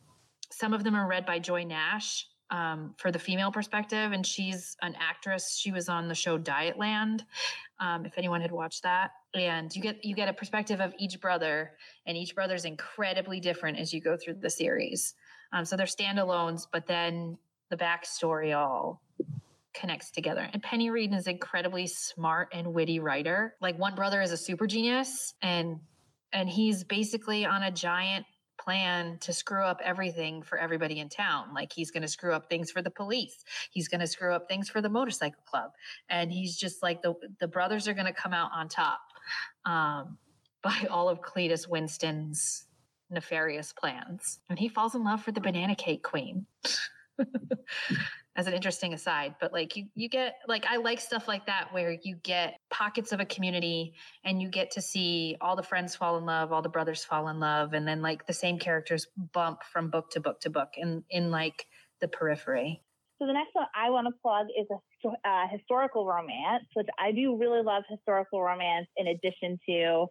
[0.51, 4.77] some of them are read by Joy Nash um, for the female perspective, and she's
[4.83, 5.57] an actress.
[5.57, 7.21] She was on the show Dietland.
[7.79, 11.19] Um, if anyone had watched that, and you get you get a perspective of each
[11.19, 11.71] brother,
[12.05, 15.15] and each brother's incredibly different as you go through the series.
[15.53, 17.35] Um, so they're standalones, but then
[17.71, 19.01] the backstory all
[19.73, 20.49] connects together.
[20.51, 23.55] And Penny Reid is an incredibly smart and witty writer.
[23.61, 25.79] Like one brother is a super genius, and
[26.31, 28.25] and he's basically on a giant
[28.59, 31.53] plan to screw up everything for everybody in town.
[31.53, 33.43] Like he's going to screw up things for the police.
[33.71, 35.71] He's going to screw up things for the motorcycle club.
[36.09, 38.99] And he's just like the the brothers are going to come out on top
[39.65, 40.17] um,
[40.61, 42.65] by all of Cletus Winston's
[43.09, 44.39] nefarious plans.
[44.49, 46.45] And he falls in love for the banana cake queen.
[48.35, 51.67] as an interesting aside but like you you get like i like stuff like that
[51.71, 55.95] where you get pockets of a community and you get to see all the friends
[55.95, 59.07] fall in love all the brothers fall in love and then like the same characters
[59.33, 61.65] bump from book to book to book in in like
[62.01, 62.81] the periphery
[63.19, 67.11] So the next one I want to plug is a uh, historical romance, which I
[67.11, 70.07] do really love historical romance in addition to,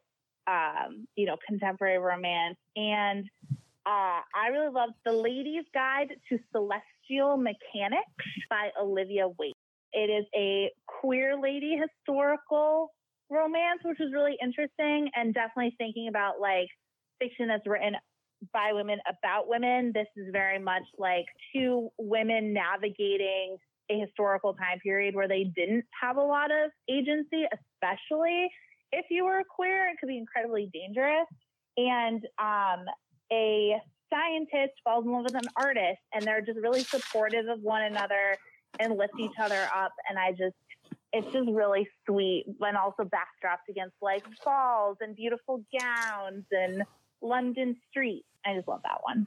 [0.46, 2.57] um, you know, contemporary romance.
[2.76, 3.24] And
[3.87, 6.38] uh, I really love The Lady's Guide to
[7.09, 8.03] Celestial Mechanics
[8.51, 9.55] by Olivia Waite.
[9.92, 12.92] It is a queer lady historical
[13.31, 16.68] romance, which is really interesting and definitely thinking about like
[17.21, 17.94] fiction that's written
[18.53, 19.92] by women about women.
[19.94, 23.57] This is very much like two women navigating
[23.90, 28.49] a historical time period where they didn't have a lot of agency, especially
[28.92, 29.88] if you were queer.
[29.88, 31.27] It could be incredibly dangerous.
[31.77, 32.85] And um,
[33.33, 37.83] a scientist falls in love with an artist, and they're just really supportive of one
[37.83, 38.37] another
[38.81, 39.92] and lift each other up.
[40.09, 40.55] And I just,
[41.12, 46.83] it's just really sweet, and also backdrops against like falls and beautiful gowns and
[47.23, 48.27] London streets.
[48.47, 49.27] I just love that one.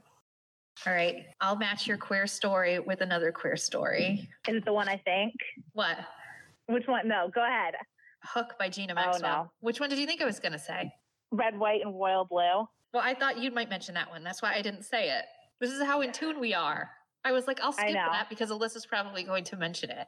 [0.86, 4.88] all right i'll match your queer story with another queer story Is it the one
[4.88, 5.34] I think?
[5.74, 5.98] what
[6.66, 7.06] Which one?
[7.06, 7.74] No, go ahead.
[8.24, 9.50] hook by gina maxwell Oh, no.
[9.60, 10.90] which one did you think i was going to say
[11.30, 12.66] Red, white, and royal blue.
[12.92, 15.24] Well i thought you might mention that one that's why i didn't say it
[15.60, 16.90] this is how in tune we are
[17.24, 20.06] I was like, I'll skip that because Alyssa's probably going to mention it.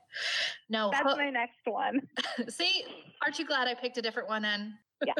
[0.68, 2.00] No, That's my next one.
[2.48, 2.84] See,
[3.22, 4.74] aren't you glad I picked a different one then?
[5.06, 5.14] Yeah.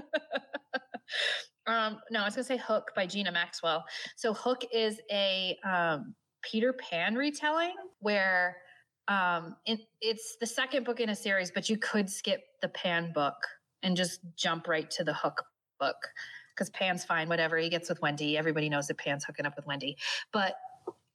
[1.67, 3.85] um, no, I was gonna say Hook by Gina Maxwell.
[4.17, 8.57] So Hook is a um, Peter Pan retelling where
[9.07, 13.13] um, it, it's the second book in a series, but you could skip the Pan
[13.13, 13.37] book
[13.83, 15.45] and just jump right to the Hook
[15.79, 15.97] book
[16.55, 18.39] because Pan's fine, whatever he gets with Wendy.
[18.39, 19.97] Everybody knows that Pan's hooking up with Wendy,
[20.33, 20.55] but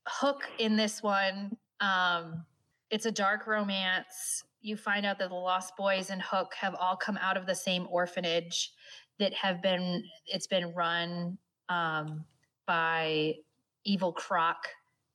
[0.08, 2.44] Hook in this one, um,
[2.90, 4.44] it's a dark romance.
[4.62, 7.56] You find out that the Lost Boys and Hook have all come out of the
[7.56, 8.72] same orphanage
[9.20, 11.38] that have been it's been run
[11.70, 12.26] um,
[12.66, 13.36] by
[13.84, 14.68] evil Croc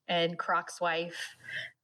[0.09, 1.37] and Croc's wife,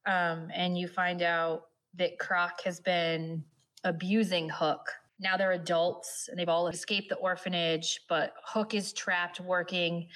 [0.05, 1.63] um, and you find out
[1.95, 3.43] that Croc has been
[3.83, 4.87] abusing Hook.
[5.21, 10.07] Now they're adults and they've all escaped the orphanage, but Hook is trapped working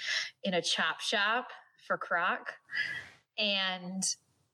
[0.44, 1.50] in a chop shop
[1.88, 2.54] for Croc,
[3.38, 4.04] and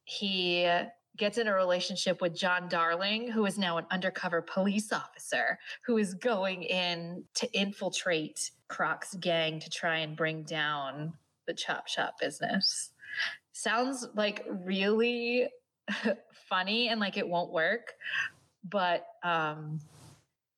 [0.04, 0.70] he
[1.18, 5.98] gets in a relationship with John Darling, who is now an undercover police officer who
[5.98, 11.14] is going in to infiltrate Croc's gang to try and bring down
[11.48, 12.92] the chop shop business.
[13.54, 15.48] Sounds like really
[16.50, 17.94] funny and like it won't work,
[18.70, 19.80] but um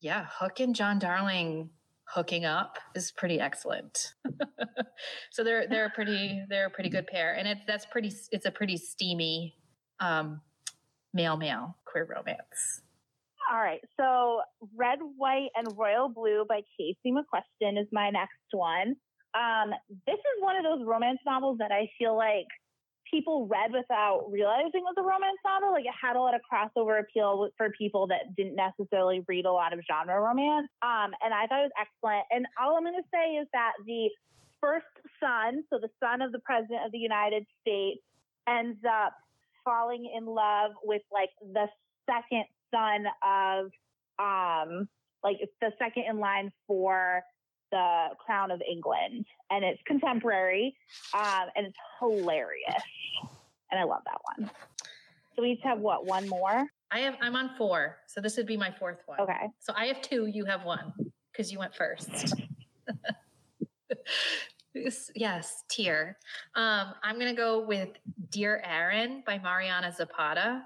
[0.03, 1.69] yeah, Hook and John Darling
[2.03, 4.13] hooking up is pretty excellent.
[5.31, 8.45] so they're they're a pretty they're a pretty good pair, and it's that's pretty it's
[8.45, 9.55] a pretty steamy
[10.01, 10.41] um,
[11.13, 12.81] male male queer romance.
[13.49, 14.41] All right, so
[14.75, 18.95] Red, White, and Royal Blue by Casey McQuiston is my next one.
[19.33, 19.71] Um,
[20.05, 22.47] this is one of those romance novels that I feel like
[23.13, 25.71] people read without realizing it was a romance novel.
[25.71, 29.51] Like it had a lot of crossover appeal for people that didn't necessarily read a
[29.51, 30.67] lot of genre romance.
[30.81, 32.25] Um, and I thought it was excellent.
[32.31, 34.09] And all I'm going to say is that the
[34.59, 34.89] first
[35.19, 38.01] son, so the son of the president of the United States,
[38.49, 39.13] ends up
[39.63, 41.67] falling in love with like the
[42.09, 43.65] second son of,
[44.17, 44.89] um,
[45.23, 47.21] like the second in line for
[47.73, 50.77] the Crown of England, and it's contemporary,
[51.15, 52.83] um, and it's hilarious,
[53.71, 54.51] and I love that one.
[55.35, 56.67] So we each have what one more?
[56.91, 59.19] I have I'm on four, so this would be my fourth one.
[59.19, 59.49] Okay.
[59.59, 60.93] So I have two, you have one,
[61.31, 62.35] because you went first.
[65.15, 66.19] yes, tier.
[66.53, 67.89] Um, I'm gonna go with
[68.29, 70.61] Dear Aaron by Mariana Zapata.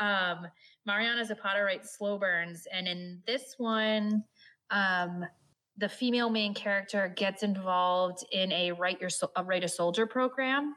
[0.00, 0.48] Um,
[0.84, 4.24] Mariana Zapata writes slow burns, and in this one,
[4.72, 5.24] um,
[5.80, 10.76] the female main character gets involved in a write your a write a soldier program.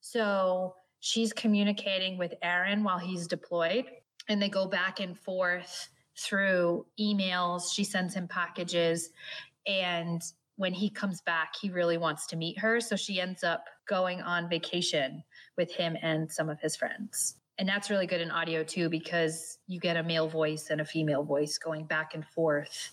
[0.00, 3.84] So she's communicating with Aaron while he's deployed,
[4.28, 5.88] and they go back and forth
[6.18, 7.72] through emails.
[7.72, 9.10] She sends him packages,
[9.66, 10.20] and
[10.56, 12.80] when he comes back, he really wants to meet her.
[12.80, 15.22] So she ends up going on vacation
[15.56, 17.36] with him and some of his friends.
[17.56, 20.84] And that's really good in audio too, because you get a male voice and a
[20.84, 22.90] female voice going back and forth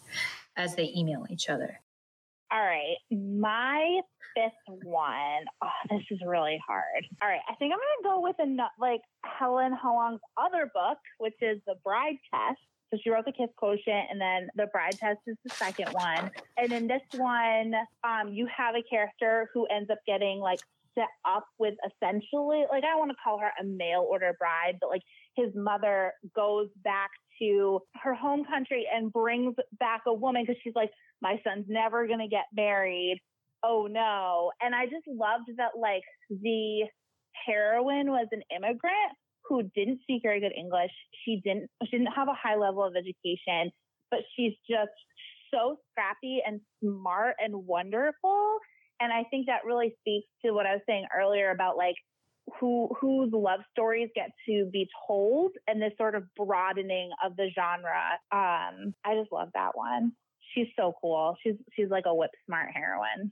[0.58, 1.80] as they email each other?
[2.51, 2.95] All right.
[3.12, 3.99] My
[4.36, 5.45] fifth one.
[5.62, 7.05] Oh, this is really hard.
[7.22, 7.41] All right.
[7.49, 11.60] I think I'm going to go with a, like Helen Hoang's other book, which is
[11.68, 12.60] The Bride Test.
[12.89, 16.32] So she wrote The Kiss Quotient, and then The Bride Test is the second one.
[16.55, 17.74] And in this one,
[18.05, 20.62] um, you have a character who ends up getting like
[20.97, 24.89] set up with essentially, like, I want to call her a mail order bride, but
[24.89, 25.01] like
[25.36, 27.10] his mother goes back
[27.40, 32.08] to her home country and brings back a woman because she's like, my son's never
[32.08, 33.20] going to get married.
[33.64, 34.52] Oh no.
[34.62, 36.84] And I just loved that, like, the
[37.46, 39.14] heroine was an immigrant
[39.46, 40.92] who didn't speak very good English.
[41.24, 43.72] She didn't, she didn't have a high level of education,
[44.12, 44.92] but she's just
[45.54, 48.58] so scrappy and smart and wonderful.
[49.00, 51.96] And I think that really speaks to what I was saying earlier about like
[52.60, 57.50] who whose love stories get to be told and this sort of broadening of the
[57.54, 58.12] genre.
[58.32, 60.14] Um, I just love that one.
[60.54, 61.36] She's so cool.
[61.43, 63.32] She's she's like a whip smart heroine.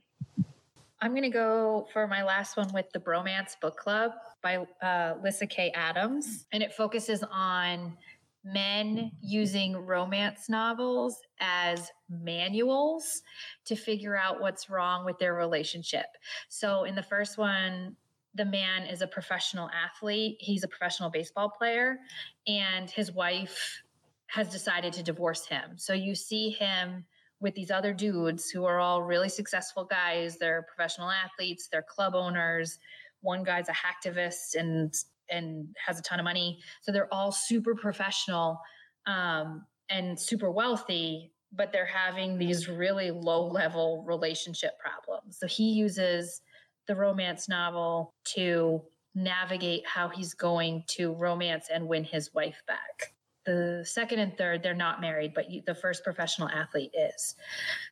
[1.00, 4.12] I'm to go for my last one with the Bromance Book Club
[4.42, 6.46] by uh, Lyssa Kay Adams.
[6.52, 7.96] And it focuses on
[8.44, 13.22] men using romance novels as manuals
[13.66, 16.06] to figure out what's wrong with their relationship.
[16.48, 17.96] So in the first one,
[18.36, 20.36] the man is a professional athlete.
[20.40, 21.98] He's a professional baseball player,
[22.46, 23.82] and his wife
[24.28, 25.76] has decided to divorce him.
[25.76, 27.04] So you see him
[27.40, 30.38] with these other dudes who are all really successful guys.
[30.38, 32.78] They're professional athletes, they're club owners.
[33.20, 34.94] One guy's a hacktivist and
[35.28, 36.60] and has a ton of money.
[36.82, 38.60] So they're all super professional
[39.06, 45.38] um, and super wealthy, but they're having these really low level relationship problems.
[45.38, 46.42] So he uses
[46.86, 48.82] the romance novel to
[49.14, 53.14] navigate how he's going to romance and win his wife back.
[53.46, 57.36] The second and third, they're not married, but you, the first professional athlete is.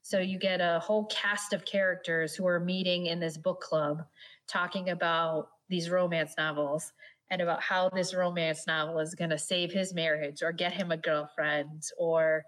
[0.03, 4.05] So you get a whole cast of characters who are meeting in this book club
[4.49, 6.93] talking about these romance novels
[7.31, 10.91] and about how this romance novel is going to save his marriage or get him
[10.91, 12.45] a girlfriend or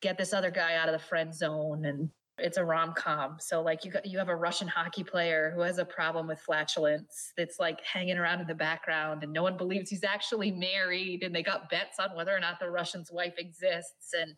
[0.00, 2.08] get this other guy out of the friend zone and
[2.38, 3.36] it's a rom com.
[3.40, 6.38] So like you got, you have a Russian hockey player who has a problem with
[6.40, 11.22] flatulence that's like hanging around in the background and no one believes he's actually married
[11.22, 14.34] and they got bets on whether or not the Russian's wife exists and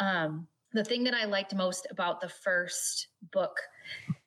[0.00, 3.56] um, the thing that I liked most about the first book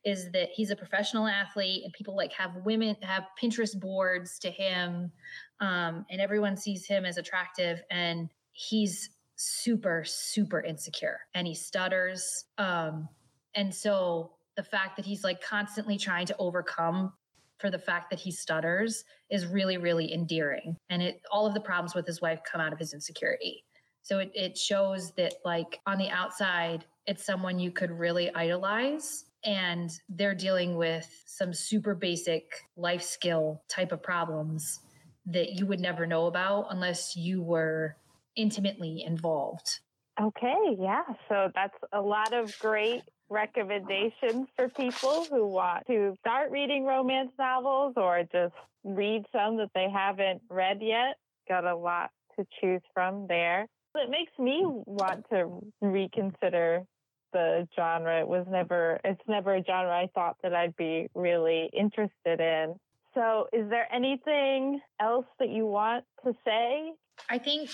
[0.05, 4.51] is that he's a professional athlete and people like have women have Pinterest boards to
[4.51, 5.11] him
[5.59, 9.09] um, and everyone sees him as attractive and he's
[9.43, 12.45] super, super insecure and he stutters.
[12.57, 13.09] Um,
[13.55, 17.13] and so the fact that he's like constantly trying to overcome
[17.59, 20.75] for the fact that he stutters is really, really endearing.
[20.89, 23.63] And it all of the problems with his wife come out of his insecurity.
[24.01, 29.25] So it, it shows that like on the outside, it's someone you could really idolize
[29.45, 34.79] and they're dealing with some super basic life skill type of problems
[35.25, 37.95] that you would never know about unless you were
[38.35, 39.79] intimately involved
[40.21, 41.03] Okay, yeah.
[41.27, 47.31] So that's a lot of great recommendations for people who want to start reading romance
[47.39, 48.53] novels or just
[48.83, 51.15] read some that they haven't read yet.
[51.49, 53.67] Got a lot to choose from there.
[53.95, 55.49] It makes me want to
[55.81, 56.83] reconsider
[57.31, 58.19] the genre.
[58.19, 62.75] It was never, it's never a genre I thought that I'd be really interested in.
[63.15, 66.93] So, is there anything else that you want to say?
[67.29, 67.69] I think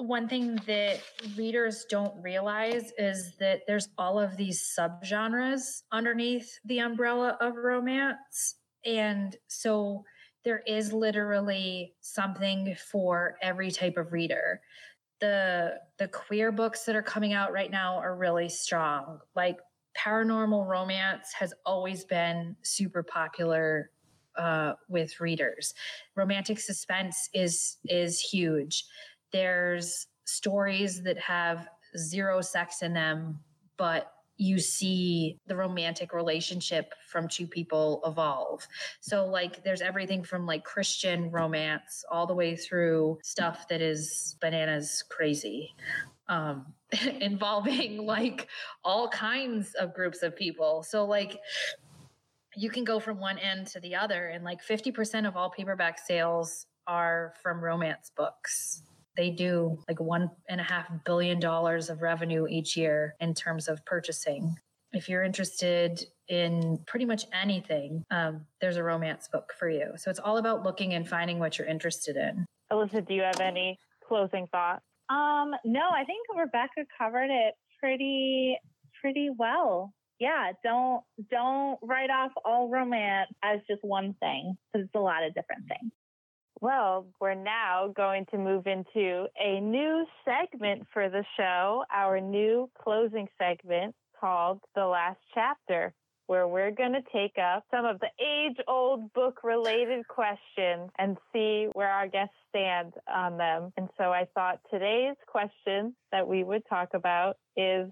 [0.00, 1.00] one thing that
[1.36, 8.56] readers don't realize is that there's all of these subgenres underneath the umbrella of romance.
[8.84, 10.04] And so
[10.44, 14.60] there is literally something for every type of reader.
[15.20, 19.18] The the queer books that are coming out right now are really strong.
[19.36, 19.58] Like
[19.96, 23.90] paranormal romance has always been super popular
[24.36, 25.74] uh, with readers.
[26.16, 28.84] Romantic suspense is is huge.
[29.32, 33.40] There's stories that have zero sex in them,
[33.76, 38.66] but you see the romantic relationship from two people evolve.
[39.00, 44.36] So, like, there's everything from like Christian romance all the way through stuff that is
[44.40, 45.74] bananas crazy,
[46.28, 46.72] um,
[47.20, 48.48] involving like
[48.82, 50.82] all kinds of groups of people.
[50.84, 51.38] So, like,
[52.56, 55.98] you can go from one end to the other, and like 50% of all paperback
[55.98, 58.82] sales are from romance books
[59.16, 63.68] they do like one and a half billion dollars of revenue each year in terms
[63.68, 64.56] of purchasing.
[64.92, 69.92] If you're interested in pretty much anything, um, there's a romance book for you.
[69.96, 72.44] So it's all about looking and finding what you're interested in.
[72.72, 74.82] Alyssa, do you have any closing thoughts?
[75.08, 78.58] Um, no, I think Rebecca covered it pretty
[79.00, 79.92] pretty well.
[80.18, 85.24] Yeah, don't don't write off all romance as just one thing because it's a lot
[85.24, 85.90] of different things.
[86.62, 92.68] Well, we're now going to move into a new segment for the show, our new
[92.78, 95.94] closing segment called The Last Chapter,
[96.26, 101.16] where we're going to take up some of the age old book related questions and
[101.32, 103.72] see where our guests stand on them.
[103.78, 107.90] And so I thought today's question that we would talk about is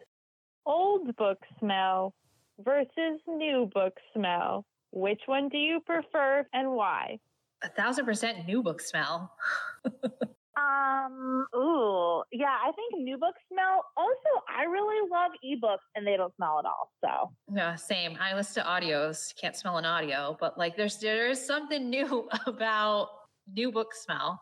[0.67, 2.13] old book smell
[2.63, 4.67] versus new book smell.
[4.93, 7.19] Which one do you prefer and why?
[7.63, 9.33] A thousand percent new book smell.
[10.57, 13.85] um, ooh, yeah, I think new book smell.
[13.97, 16.93] Also, I really love ebooks and they don't smell at all.
[17.05, 18.17] So yeah, same.
[18.21, 23.09] I listen to audios, can't smell an audio, but like there's there's something new about
[23.53, 24.41] new book smell.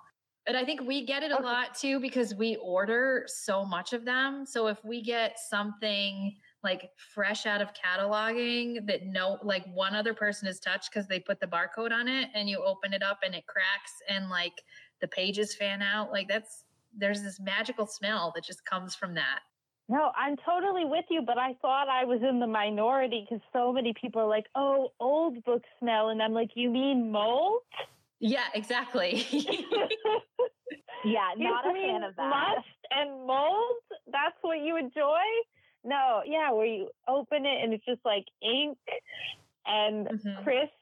[0.48, 1.44] And I think we get it a okay.
[1.44, 4.46] lot too because we order so much of them.
[4.46, 6.36] So if we get something
[6.66, 11.20] like fresh out of cataloging that no like one other person has touched because they
[11.20, 14.52] put the barcode on it and you open it up and it cracks and like
[15.00, 16.64] the pages fan out like that's
[16.98, 19.38] there's this magical smell that just comes from that
[19.88, 23.72] no, I'm totally with you, but I thought I was in the minority because so
[23.72, 26.08] many people are like, oh, old book smell.
[26.08, 27.62] And I'm like, you mean mold?
[28.18, 29.24] Yeah, exactly.
[31.04, 32.28] yeah, not you a fan of that.
[32.28, 33.76] Must and mold?
[34.10, 35.22] That's what you enjoy?
[35.86, 38.76] No, yeah, where you open it and it's just like ink
[39.64, 40.42] and mm-hmm.
[40.42, 40.72] crisp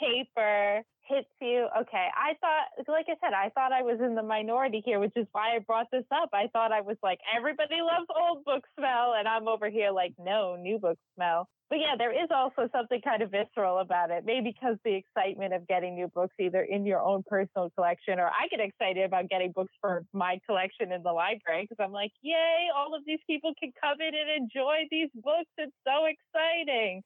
[0.00, 1.68] paper hits you.
[1.80, 5.12] Okay, I thought, like I said, I thought I was in the minority here, which
[5.16, 6.30] is why I brought this up.
[6.32, 10.14] I thought I was like, everybody loves old book smell, and I'm over here like,
[10.18, 11.48] no, new book smell.
[11.70, 14.24] But yeah, there is also something kind of visceral about it.
[14.24, 18.26] Maybe because the excitement of getting new books either in your own personal collection or
[18.26, 22.12] I get excited about getting books for my collection in the library because I'm like,
[22.22, 25.50] yay, all of these people can come in and enjoy these books.
[25.56, 27.02] It's so exciting.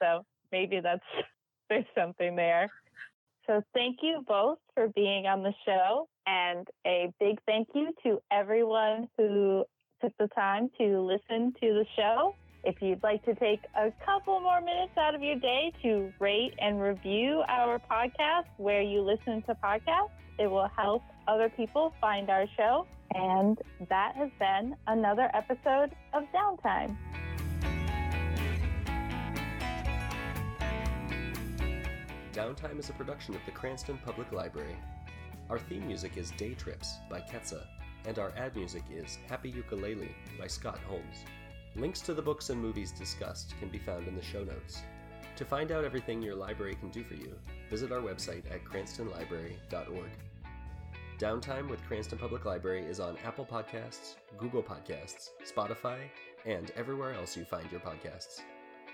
[0.00, 1.00] So maybe that's,
[1.70, 2.68] there's something there.
[3.46, 8.20] So thank you both for being on the show and a big thank you to
[8.30, 9.64] everyone who
[10.00, 12.34] took the time to listen to the show.
[12.64, 16.54] If you'd like to take a couple more minutes out of your day to rate
[16.60, 22.30] and review our podcast where you listen to podcasts, it will help other people find
[22.30, 22.86] our show.
[23.14, 26.96] And that has been another episode of Downtime.
[32.32, 34.76] Downtime is a production of the Cranston Public Library.
[35.50, 37.66] Our theme music is Day Trips by Ketsa,
[38.06, 41.26] and our ad music is Happy Ukulele by Scott Holmes.
[41.76, 44.80] Links to the books and movies discussed can be found in the show notes.
[45.36, 47.34] To find out everything your library can do for you,
[47.68, 50.10] visit our website at cranstonlibrary.org.
[51.18, 55.98] Downtime with Cranston Public Library is on Apple Podcasts, Google Podcasts, Spotify,
[56.46, 58.40] and everywhere else you find your podcasts.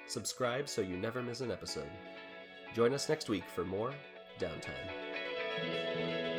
[0.09, 1.91] Subscribe so you never miss an episode.
[2.75, 3.93] Join us next week for more
[4.39, 6.38] Downtime.